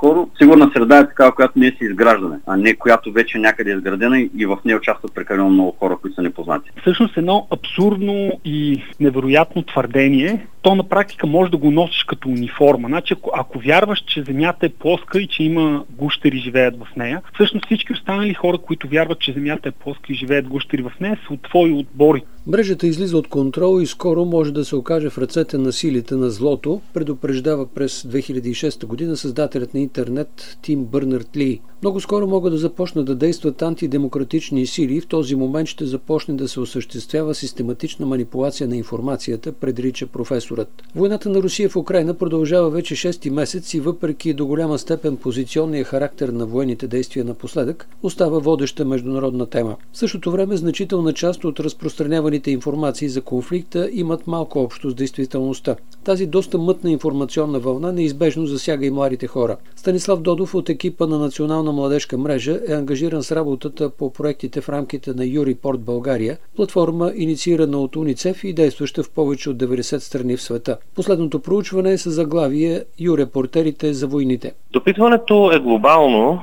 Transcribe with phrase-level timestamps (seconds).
[0.00, 3.74] По-скоро сигурна среда е такава, която ние си изграждаме, а не която вече някъде е
[3.74, 6.70] изградена и в нея участват прекалено много хора, които са непознати.
[6.80, 12.88] всъщност едно абсурдно и невероятно твърдение, то на практика може да го носиш като униформа.
[12.88, 17.22] Значи, ако, ако вярваш, че Земята е плоска и че има гущери живеят в нея,
[17.34, 21.18] всъщност всички останали хора, които вярват, че Земята е плоска и живеят гущери в нея,
[21.26, 22.22] са от твои отбори.
[22.46, 26.30] Мрежата излиза от контрол и скоро може да се окаже в ръцете на силите на
[26.30, 31.60] злото, предупреждава през 2006 година създателят на интернет Тим Бърнард Ли.
[31.82, 36.34] Много скоро могат да започнат да действат антидемократични сили и в този момент ще започне
[36.34, 40.82] да се осъществява систематична манипулация на информацията, предрича професорът.
[40.94, 45.84] Войната на Русия в Украина продължава вече 6 месец и въпреки до голяма степен позиционния
[45.84, 49.76] характер на военните действия напоследък, остава водеща международна тема.
[49.92, 55.76] В същото време значителна част от разпространяваните информации за конфликта имат малко общо с действителността.
[56.04, 59.56] Тази доста мътна информационна вълна неизбежно засяга и младите хора.
[59.80, 64.68] Станислав Додов от екипа на Национална младежка мрежа е ангажиран с работата по проектите в
[64.68, 70.36] рамките на Юрипорт България, платформа инициирана от УНИЦЕФ и действаща в повече от 90 страни
[70.36, 70.78] в света.
[70.96, 74.52] Последното проучване е с заглавие Юрепортерите за войните.
[74.72, 76.42] Допитването е глобално.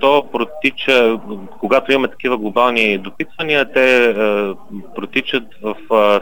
[0.00, 1.20] То протича,
[1.60, 4.14] когато имаме такива глобални допитвания, те
[4.94, 5.76] протичат в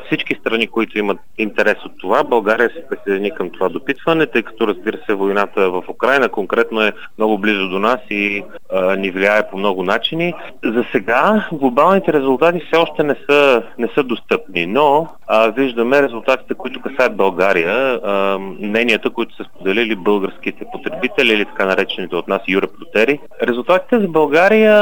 [0.07, 2.25] всички страни, които имат интерес от това.
[2.25, 6.93] България се присъедини към това допитване, тъй като разбира се войната в Украина конкретно е
[7.19, 10.35] много близо до нас и а, ни влияе по много начини.
[10.65, 16.55] За сега глобалните резултати все още не са, не са достъпни, но а, виждаме резултатите,
[16.55, 22.41] които касаят България, а, мненията, които са споделили българските потребители или така наречените от нас
[22.49, 23.21] юрепортери.
[23.43, 24.75] Резултатите за България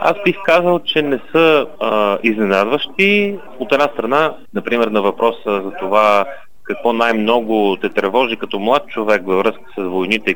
[0.00, 3.38] аз бих казал, че не са а, изненадващи.
[3.58, 6.24] От една страна, например, на въпроса за това
[6.64, 10.34] какво най-много те тревожи като млад човек във връзка с войните и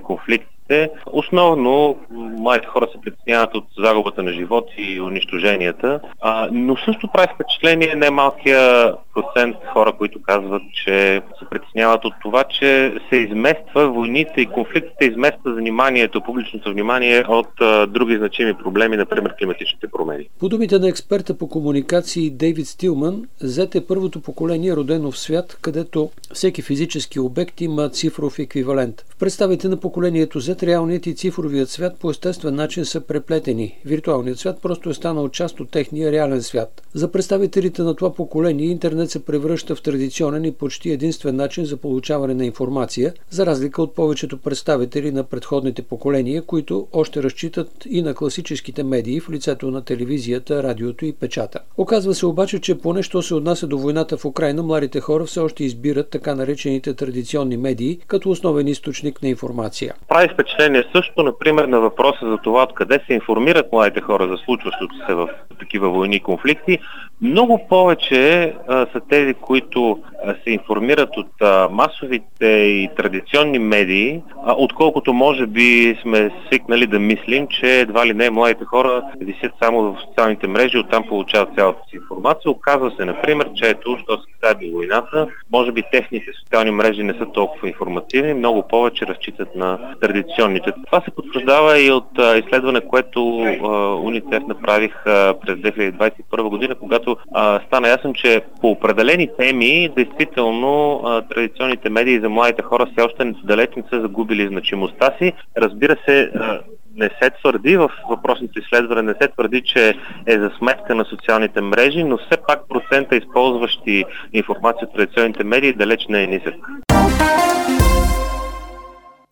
[0.66, 0.91] конфликтите.
[1.06, 7.28] Основно младите хора се притесняват от загубата на живот и унищоженията, а, но също прави
[7.34, 14.41] впечатление немалкия процент хора, които казват, че се притесняват от това, че се измества войните
[14.41, 20.28] и конфликтите измества вниманието, публичното внимание от а, други значими проблеми, например климатичните промени.
[20.38, 25.59] По думите на експерта по комуникации Дейвид Стилман, Z е първото поколение родено в свят,
[25.62, 29.04] където всеки физически обект има цифров еквивалент.
[29.09, 33.78] В представите на поколението Z реалният и цифровият свят по естествен начин са преплетени.
[33.84, 36.83] Виртуалният свят просто е станал част от техния реален свят.
[36.94, 41.76] За представителите на това поколение интернет се превръща в традиционен и почти единствен начин за
[41.76, 48.02] получаване на информация, за разлика от повечето представители на предходните поколения, които още разчитат и
[48.02, 51.58] на класическите медии в лицето на телевизията, радиото и печата.
[51.76, 55.40] Оказва се обаче, че поне що се отнася до войната в Украина, младите хора все
[55.40, 59.94] още избират така наречените традиционни медии като основен източник на информация.
[60.08, 64.94] Прави впечатление също, например, на въпроса за това откъде се информират младите хора за случващото
[65.06, 65.28] се в
[65.58, 66.78] такива войни и конфликти.
[67.22, 74.22] Много повече а, са тези, които а, се информират от а, масовите и традиционни медии,
[74.44, 79.53] а, отколкото може би сме свикнали да мислим, че едва ли не младите хора висят
[79.62, 82.50] само в социалните мрежи, оттам получават цялата си информация.
[82.50, 87.03] Оказва се, например, че ето, що се касае до войната, може би техните социални мрежи
[87.03, 90.72] не са толкова информативни, много повече разчитат на традиционните.
[90.87, 96.75] Това се потвърждава и от а, изследване, което а, УНИЦЕФ направих а, през 2021 година,
[96.75, 102.86] когато а, стана ясно, че по определени теми, действително а, традиционните медии за младите хора
[102.86, 105.32] все още далеч не са загубили значимостта си.
[105.56, 106.60] Разбира се, а,
[106.96, 109.94] не се твърди в въпросното изследване, не се твърди, че
[110.26, 115.72] е за сметка на социалните мрежи, но все пак процента използващи информация от традиционните медии
[115.72, 116.54] далеч не е нисък.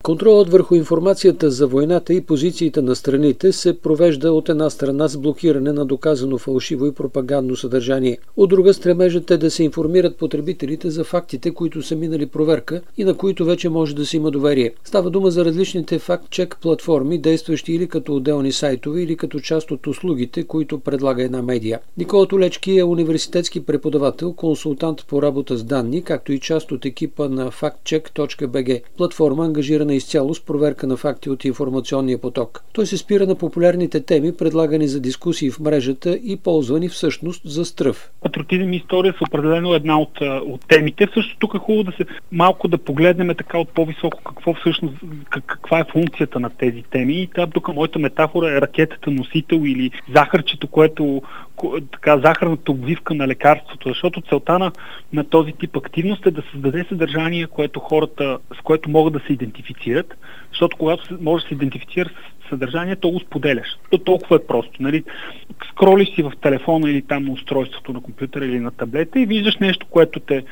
[0.05, 5.17] Контролът върху информацията за войната и позициите на страните се провежда от една страна с
[5.17, 8.17] блокиране на доказано фалшиво и пропагандно съдържание.
[8.37, 13.03] От друга стремежът е да се информират потребителите за фактите, които са минали проверка и
[13.03, 14.73] на които вече може да се има доверие.
[14.83, 19.87] Става дума за различните факт-чек платформи, действащи или като отделни сайтове, или като част от
[19.87, 21.79] услугите, които предлага една медия.
[21.97, 27.29] Никола Толечки е университетски преподавател, консултант по работа с данни, както и част от екипа
[27.29, 32.63] на factcheck.bg, платформа ангажирана изцяло с проверка на факти от информационния поток.
[32.73, 37.65] Той се спира на популярните теми, предлагани за дискусии в мрежата и ползвани всъщност за
[37.65, 38.11] стръв.
[38.21, 41.07] Патриотизъм и история са определено една от, от темите.
[41.13, 44.95] Също тук е хубаво да се малко да погледнем така от по-високо какво всъщност,
[45.29, 47.13] как, каква е функцията на тези теми.
[47.13, 51.21] И тук моята метафора е ракетата носител или захарчето, което
[51.91, 54.71] така, захарната обвивка на лекарството, защото целта на,
[55.13, 59.33] на този тип активност е да създаде съдържание, което хората, с което могат да се
[59.33, 60.13] идентифицират,
[60.49, 63.67] защото когато може да се идентифицира с съдържание, то го споделяш.
[63.91, 64.83] То толкова е просто.
[64.83, 65.03] Нали?
[65.71, 69.57] Скролиш си в телефона или там на устройството на компютъра или на таблета и виждаш
[69.57, 70.43] нещо, което те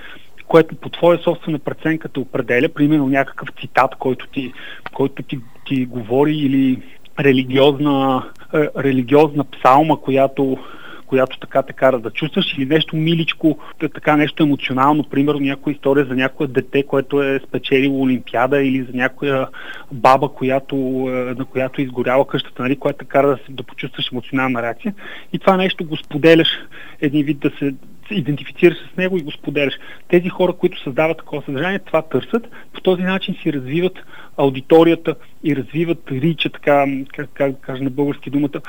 [0.47, 4.53] което по твоя собствена преценка те определя, примерно някакъв цитат, който ти,
[4.93, 6.81] който ти, ти говори или
[7.19, 8.23] религиозна,
[8.53, 10.57] е, религиозна псалма, която
[11.13, 13.57] която така те кара да чувстваш или нещо миличко,
[13.93, 18.93] така нещо емоционално, примерно някоя история за някое дете, което е спечелило Олимпиада или за
[18.93, 19.47] някоя
[19.91, 20.75] баба, която,
[21.07, 24.93] е, на която е изгоряла къщата, нали, която те кара да, да почувстваш емоционална реакция.
[25.33, 26.47] И това нещо го споделяш
[27.01, 27.73] един вид да се
[28.11, 29.73] идентифицираш с него и го споделяш.
[30.07, 32.47] Тези хора, които създават такова съдържание, това търсят.
[32.73, 33.99] По този начин си развиват
[34.37, 38.61] аудиторията и развиват рича, така, как, как кажа на български думата,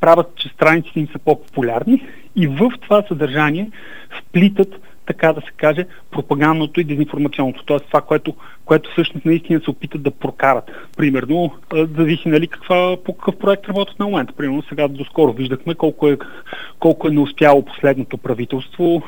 [0.00, 2.06] правят, че страниците им са по-популярни
[2.36, 3.70] и в това съдържание
[4.20, 4.74] вплитат
[5.06, 7.64] така да се каже, пропагандното и дезинформационното.
[7.64, 7.78] Т.е.
[7.78, 8.34] това, което,
[8.64, 10.70] което всъщност наистина се опитат да прокарат.
[10.96, 14.32] Примерно, зависи нали, каква, по какъв проект работят на момента.
[14.32, 16.18] Примерно сега доскоро виждахме колко е,
[16.78, 19.02] колко е неуспяло последното правителство,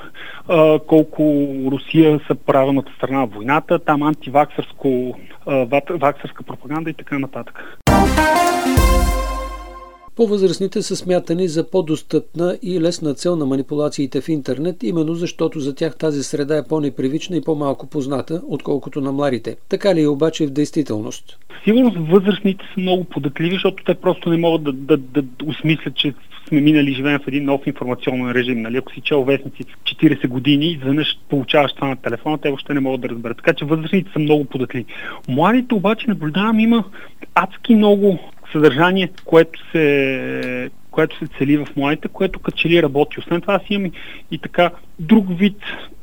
[0.87, 4.89] колко Русия са правилната страна в войната, там антиваксърска
[6.47, 7.79] пропаганда и така нататък.
[10.19, 15.75] По-възрастните са смятани за по-достъпна и лесна цел на манипулациите в интернет, именно защото за
[15.75, 19.57] тях тази среда е по-непривична и по-малко позната, отколкото на младите.
[19.69, 21.39] Така ли е обаче в действителност?
[21.65, 26.15] Сигурно възрастните са много податливи, защото те просто не могат да, да, да, осмислят, че
[26.49, 28.63] сме минали живеем в един нов информационен режим.
[28.63, 28.77] Нали?
[28.77, 32.81] Ако си чел вестници 40 години и изведнъж получаваш това на телефона, те въобще не
[32.81, 33.37] могат да разберат.
[33.37, 34.85] Така че възрастните са много податливи.
[35.29, 36.85] Младите обаче наблюдавам има
[37.35, 38.19] адски много
[38.53, 43.21] съдържание, което се, което се цели в моите, което като ли работи.
[43.21, 43.93] Освен това аз имам и,
[44.31, 45.57] и така друг вид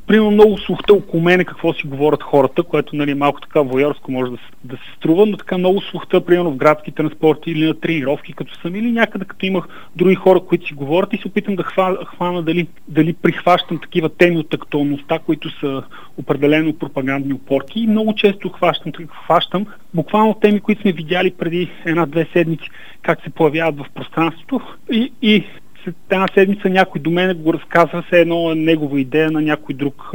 [0.06, 4.30] примерно много слухта около мене какво си говорят хората, което нали, малко така воярско може
[4.30, 8.32] да, да се струва, но така много слухта, примерно в градски транспорти или на тренировки,
[8.32, 9.64] като съм или някъде, като имах
[9.96, 14.08] други хора, които си говорят и се опитам да хвана, хвана дали, дали прихващам такива
[14.08, 15.82] теми от актуалността, които са
[16.18, 17.80] определено пропагандни опорки.
[17.80, 18.92] И много често хващам,
[19.24, 22.70] хващам буквално теми, които сме видяли преди една-две седмици,
[23.02, 24.76] как се появяват в пространството.
[24.92, 25.44] И, и
[25.86, 30.12] след една седмица някой до мен го разказва се едно негова идея на някой друг,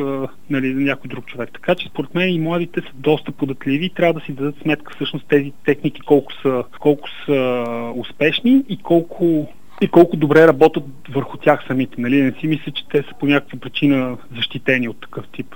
[0.50, 1.50] нали, на някой друг човек.
[1.54, 4.94] Така че според мен и младите са доста податливи и трябва да си дадат сметка
[4.96, 7.66] всъщност тези техники колко са, колко са
[7.96, 9.48] успешни и колко
[9.82, 12.02] и колко добре работят върху тях самите.
[12.02, 12.22] Нали?
[12.22, 15.56] Не си мисля, че те са по някаква причина защитени от такъв тип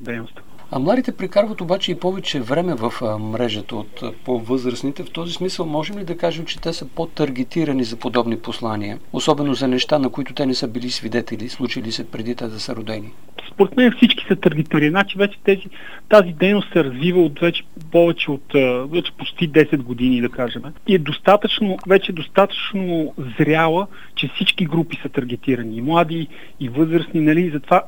[0.00, 0.40] дейност.
[0.76, 5.02] А младите прекарват обаче и повече време в мрежата от по-възрастните.
[5.02, 9.54] В този смисъл можем ли да кажем, че те са по-таргетирани за подобни послания, особено
[9.54, 12.76] за неща, на които те не са били свидетели, случили се преди те да са
[12.76, 13.12] родени?
[13.50, 14.90] Според мен всички са таргетирани.
[14.90, 15.62] Значи вече тези,
[16.08, 17.62] тази дейност се развива от вече
[17.92, 18.52] повече от
[18.92, 20.62] вече почти 10 години, да кажем.
[20.86, 25.76] И е достатъчно, вече достатъчно зряла, че всички групи са таргетирани.
[25.76, 26.28] И млади,
[26.60, 27.50] и възрастни, нали?
[27.50, 27.82] Затова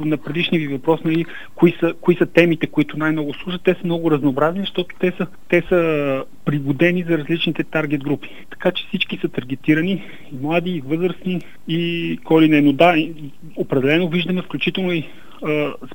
[0.00, 3.80] на предишния ви въпрос, нали, кои са, кои са темите, които най-много служат, те са
[3.84, 8.28] много разнообразни, защото те са, те са пригодени за различните таргет групи.
[8.50, 9.92] Така че всички са таргетирани,
[10.32, 12.60] и млади, и възрастни, и коли не.
[12.60, 12.94] Но да,
[13.56, 15.08] определено виждаме включително и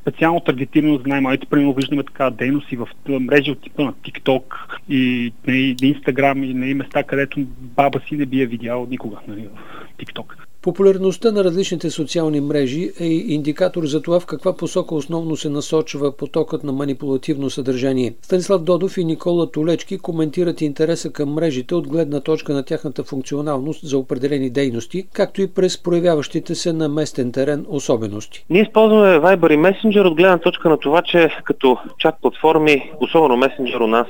[0.01, 1.45] специално таргетирано за най-малите.
[1.45, 4.43] Примерно виждаме така дейност и в мрежи от типа на TikTok
[4.89, 9.47] и на Instagram и на места, където баба си не би я видял никога нали,
[9.47, 10.46] в TikTok.
[10.67, 16.17] Популярността на различните социални мрежи е индикатор за това в каква посока основно се насочва
[16.17, 18.13] потокът на манипулативно съдържание.
[18.21, 23.87] Станислав Додов и Никола Толечки коментират интереса към мрежите от гледна точка на тяхната функционалност
[23.87, 28.45] за определени дейности, както и през проявяващите се на местен терен особености.
[28.49, 33.43] Ние използваме Viber и Messenger от гледна точка на това, че като чат платформи, особено
[33.43, 34.07] Messenger у нас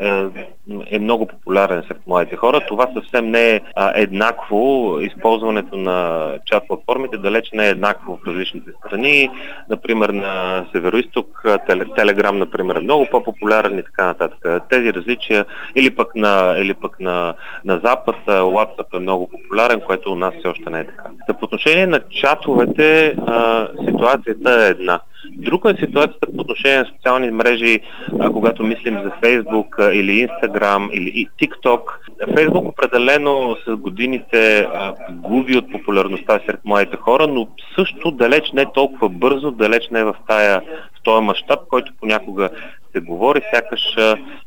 [0.00, 0.46] е
[0.90, 2.60] е много популярен сред младите хора.
[2.68, 3.60] Това съвсем не е
[3.94, 4.98] еднакво.
[5.66, 9.30] Използването на чат платформите далеч не е еднакво в различните страни.
[9.70, 11.44] Например, на Североисток,
[11.96, 14.62] Телеграм, например, е много по-популярен и така нататък.
[14.70, 15.44] Тези различия,
[15.74, 20.34] или пък на, или пък на, на Запад, WhatsApp е много популярен, което у нас
[20.38, 21.04] все още не е така.
[21.28, 23.16] За по отношение на чатовете,
[23.88, 25.00] ситуацията е една
[25.32, 27.80] Друга е ситуацията по отношение на социални мрежи,
[28.20, 31.80] а, когато мислим за Фейсбук или Instagram или TikTok.
[32.34, 34.68] Фейсбук определено с годините
[35.10, 40.14] губи от популярността сред младите хора, но също далеч не толкова бързо, далеч не в
[40.28, 40.62] тая
[40.98, 42.50] в този мащаб, който понякога
[42.96, 43.96] се говори, сякаш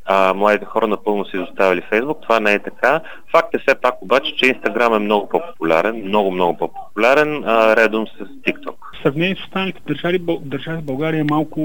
[0.06, 2.22] а, младите хора напълно си изоставили Фейсбук.
[2.22, 3.02] Това не е така.
[3.32, 8.08] Факт е все пак обаче, че Инстаграм е много по-популярен, много, много по-популярен, а, редом
[8.08, 8.76] с TikTok.
[9.00, 11.62] В сравнение с останалите държави, държави България е малко,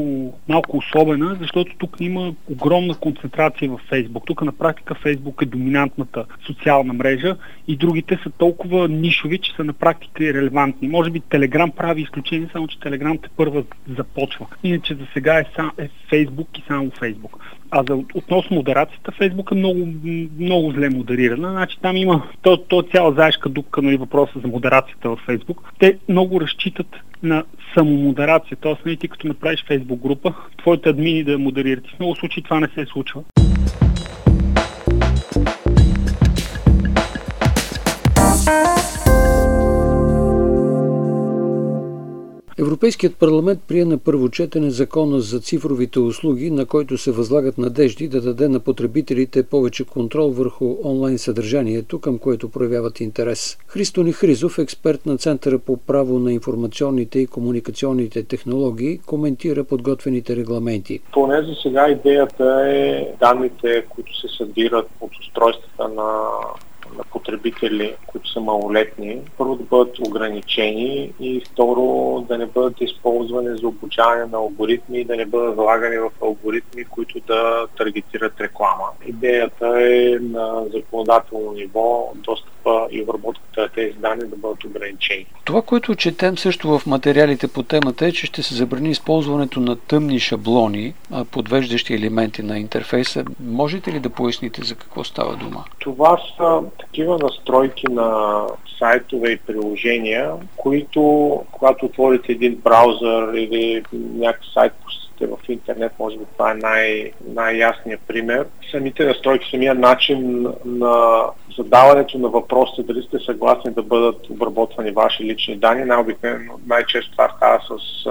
[0.49, 4.27] малко особена, защото тук има огромна концентрация в Фейсбук.
[4.27, 7.37] Тук на практика Фейсбук е доминантната социална мрежа
[7.69, 10.89] и другите са толкова нишови, че са на практика и релевантни.
[10.89, 13.65] Може би Телеграм прави изключение, само че Телеграм те първа
[13.97, 14.47] започва.
[14.65, 17.39] Иначе за сега е, сам, е Фейсбук и само Фейсбук.
[17.71, 19.89] А за, относно модерацията, Фейсбук е много,
[20.39, 21.51] много зле модерирана.
[21.51, 25.73] Значи там има то, то цяла заешка дупка на нали, въпроса за модерацията в Фейсбук.
[25.79, 26.87] Те много разчитат
[27.23, 28.57] на самомодерация.
[28.61, 31.87] Тоест, нали, ти като направиш Фейсбук група, твоите админи да модерират.
[31.87, 33.23] В много случаи това не се случва.
[42.75, 48.09] Европейският парламент прие на първо четене закона за цифровите услуги, на който се възлагат надежди
[48.09, 53.59] да даде на потребителите повече контрол върху онлайн съдържанието, към което проявяват интерес.
[53.67, 61.01] Христо Нихризов, експерт на Центъра по право на информационните и комуникационните технологии, коментира подготвените регламенти.
[61.13, 66.23] Поне за сега идеята е данните, които се събират от устройствата на
[66.99, 73.59] на потребители, които са малолетни, първо да бъдат ограничени и второ да не бъдат използвани
[73.59, 78.85] за обучаване на алгоритми и да не бъдат залагани в алгоритми, които да таргетират реклама.
[79.07, 82.13] Идеята е на законодателно ниво
[82.65, 85.27] достъпа и обработката на тези данни да бъдат ограничени.
[85.45, 89.77] Това, което четем също в материалите по темата е, че ще се забрани използването на
[89.77, 90.95] тъмни шаблони,
[91.31, 93.25] подвеждащи елементи на интерфейса.
[93.41, 95.65] Можете ли да поясните за какво става дума?
[95.79, 98.41] Това са такива настройки на
[98.79, 101.01] сайтове и приложения, които,
[101.53, 104.73] когато отворите един браузър или някакъв сайт
[105.15, 108.47] посетите в интернет, може би това е най- най-ясният пример.
[108.71, 111.25] Самите настройки, самия начин на
[111.57, 117.33] задаването на въпросите, дали сте съгласни да бъдат обработвани ваши лични данни, най-обикновено, най-често това
[117.37, 118.05] става с,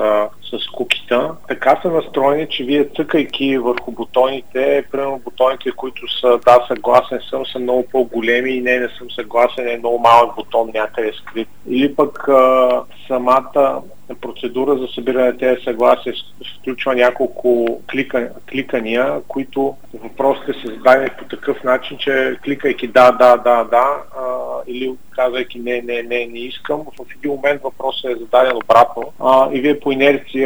[0.60, 1.32] с кукита.
[1.48, 7.46] Така са настроени, че вие цъкайки върху бутоните, примерно бутоните, които са да, съгласен съм,
[7.46, 11.48] са много по-големи и не, не съм съгласен, е много малък бутон някъде скрит.
[11.68, 13.82] Или пък а, самата
[14.22, 16.14] процедура за събиране на тези съгласия
[16.60, 23.38] включва няколко клика, кликания, които въпросите са зададени по такъв начин, че кликайки да, да,
[23.38, 24.24] да, да, а,
[24.68, 29.50] или казвайки не, не, не, не искам, в един момент въпросът е зададен обратно а,
[29.54, 30.43] и вие по инерция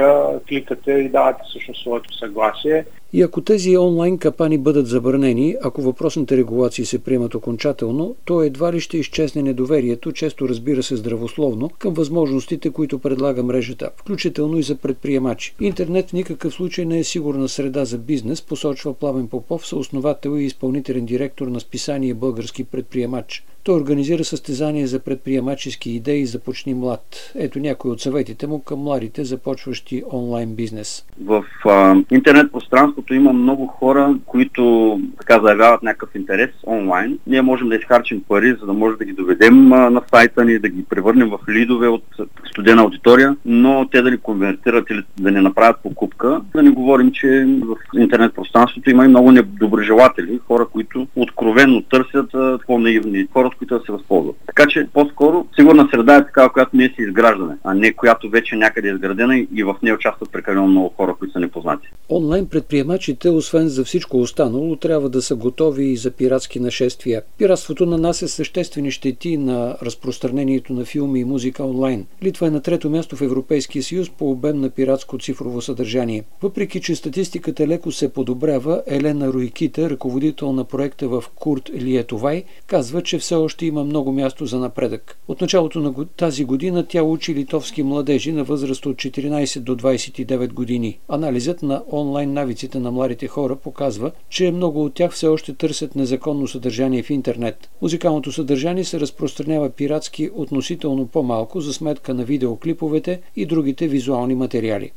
[0.47, 2.85] кликате и давате всъщност своето съгласие.
[3.17, 8.73] И ако тези онлайн капани бъдат забранени, ако въпросните регулации се приемат окончателно, то едва
[8.73, 14.63] ли ще изчезне недоверието, често разбира се здравословно, към възможностите, които предлага мрежата, включително и
[14.63, 15.55] за предприемачи.
[15.59, 20.43] Интернет в никакъв случай не е сигурна среда за бизнес, посочва Пламен Попов, съосновател и
[20.43, 23.43] изпълнителен директор на списание Български предприемач.
[23.67, 27.31] Той организира състезание за предприемачески идеи Започни млад.
[27.35, 31.05] Ето някои от съветите му към младите, започващи онлайн бизнес.
[31.25, 37.19] В а, интернет пространството има много хора, които така заявяват някакъв интерес онлайн.
[37.27, 40.69] Ние можем да изхарчим пари, за да може да ги доведем на сайта ни, да
[40.69, 42.03] ги превърнем в лидове от
[42.49, 46.41] студена аудитория, но те да ни конвертират или да не направят покупка.
[46.55, 52.31] Да не говорим, че в интернет пространството има и много недоброжелатели, хора, които откровенно търсят
[52.67, 54.35] по-наивни хора, които да се възползват.
[54.45, 58.55] Така че по-скоро сигурна среда е такава, която ние си изграждаме, а не която вече
[58.55, 61.87] някъде е изградена и в нея участват прекалено много хора, които са непознати.
[62.09, 62.49] Онлайн
[62.87, 67.21] предприемачите, освен за всичко останало, трябва да са готови и за пиратски нашествия.
[67.37, 72.05] Пиратството нанася съществени щети на разпространението на филми и музика онлайн.
[72.23, 76.23] Литва е на трето място в Европейския съюз по обем на пиратско цифрово съдържание.
[76.41, 83.03] Въпреки, че статистиката леко се подобрява, Елена Руикита, ръководител на проекта в Курт Лиетовай, казва,
[83.03, 85.17] че все още има много място за напредък.
[85.27, 90.53] От началото на тази година тя учи литовски младежи на възраст от 14 до 29
[90.53, 90.99] години.
[91.07, 95.53] Анализът на онлайн навиците реакцията на младите хора показва, че много от тях все още
[95.53, 97.69] търсят незаконно съдържание в интернет.
[97.81, 104.91] Музикалното съдържание се разпространява пиратски относително по-малко за сметка на видеоклиповете и другите визуални материали.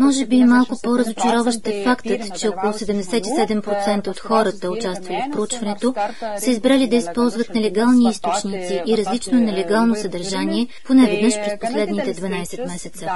[0.00, 5.94] Може би малко по-разочароващ е фактът, че около 77% от хората, участвали в проучването,
[6.38, 12.66] са избрали да използват нелегални източници и различно нелегално съдържание поне веднъж през последните 12
[12.72, 13.09] месеца.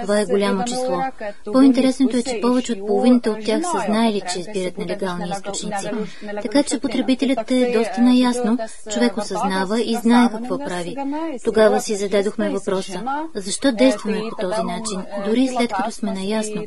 [0.00, 1.02] Това е голямо число.
[1.52, 5.90] По-интересното е, че повече от половината от тях са знаели, че избират нелегални източници.
[6.42, 8.58] Така че потребителят е доста наясно,
[8.92, 10.96] човек осъзнава и знае какво прави.
[11.44, 13.02] Тогава си зададохме въпроса,
[13.34, 16.62] защо действаме по този начин, дори след като сме наясно.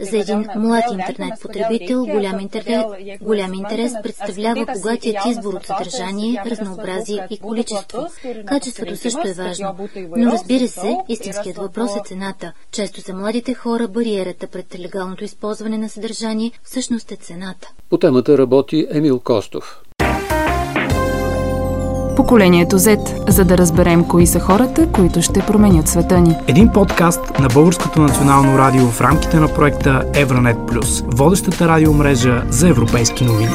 [0.00, 2.84] За един млад интернет потребител голям интерес,
[3.20, 8.06] голям интерес представлява богатият избор от съдържание, разнообразие и количество.
[8.46, 9.76] Качеството също е важно.
[10.16, 12.52] Но разбира се, истинският въпрос е цената.
[12.72, 17.68] Често за младите хора бариерата пред легалното използване на съдържание всъщност е цената.
[17.90, 19.80] По темата работи Емил Костов.
[22.16, 26.36] Поколението Z, за да разберем кои са хората, които ще променят света ни.
[26.48, 32.68] Един подкаст на Българското национално радио в рамките на проекта Евронет Плюс, водещата радиомрежа за
[32.68, 33.50] европейски новини.